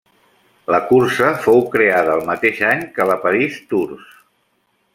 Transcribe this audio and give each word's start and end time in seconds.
La 0.75 0.79
cursa 0.91 1.27
fou 1.43 1.61
creada 1.75 2.15
el 2.19 2.25
mateix 2.29 2.63
any 2.71 2.81
que 2.97 3.07
la 3.11 3.19
París-Tours. 3.27 4.09